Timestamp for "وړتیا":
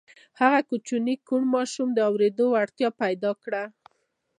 2.53-2.89